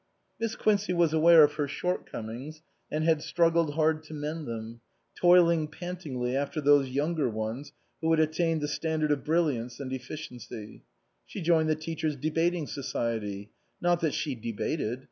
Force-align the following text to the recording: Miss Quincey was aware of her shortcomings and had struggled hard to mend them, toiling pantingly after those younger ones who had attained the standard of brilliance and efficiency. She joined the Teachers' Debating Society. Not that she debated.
Miss 0.39 0.55
Quincey 0.55 0.93
was 0.93 1.13
aware 1.13 1.43
of 1.43 1.53
her 1.53 1.67
shortcomings 1.67 2.63
and 2.89 3.03
had 3.03 3.21
struggled 3.21 3.75
hard 3.75 4.01
to 4.05 4.15
mend 4.15 4.47
them, 4.47 4.81
toiling 5.13 5.67
pantingly 5.67 6.35
after 6.35 6.59
those 6.59 6.89
younger 6.89 7.29
ones 7.29 7.71
who 8.01 8.09
had 8.09 8.19
attained 8.19 8.61
the 8.61 8.67
standard 8.67 9.11
of 9.11 9.23
brilliance 9.23 9.79
and 9.79 9.93
efficiency. 9.93 10.81
She 11.27 11.39
joined 11.39 11.69
the 11.69 11.75
Teachers' 11.75 12.15
Debating 12.15 12.65
Society. 12.65 13.51
Not 13.79 13.99
that 13.99 14.15
she 14.15 14.33
debated. 14.33 14.99